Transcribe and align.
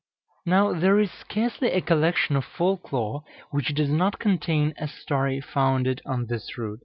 Now, 0.47 0.73
there 0.73 0.99
is 0.99 1.11
scarcely 1.11 1.69
a 1.69 1.79
collection 1.79 2.35
of 2.35 2.43
folk 2.43 2.91
lore 2.91 3.23
which 3.51 3.75
does 3.75 3.91
not 3.91 4.17
contain 4.17 4.73
a 4.79 4.87
story 4.87 5.39
founded 5.39 6.01
on 6.07 6.25
this 6.25 6.57
root. 6.57 6.79